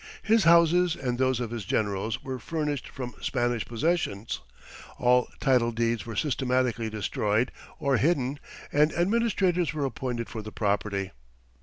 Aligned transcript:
His 0.23 0.45
houses 0.45 0.95
and 0.95 1.19
those 1.19 1.39
of 1.39 1.51
his 1.51 1.63
generals 1.63 2.23
were 2.23 2.39
furnished 2.39 2.87
from 2.87 3.13
Spanish 3.21 3.65
possessions, 3.67 4.39
all 4.97 5.27
title 5.39 5.71
deeds 5.71 6.07
were 6.07 6.15
systematically 6.15 6.89
destroyed 6.89 7.51
or 7.77 7.97
hidden, 7.97 8.39
and 8.71 8.91
administrators 8.93 9.75
were 9.75 9.85
appointed 9.85 10.27
for 10.27 10.41
the 10.41 10.51
property. 10.51 11.11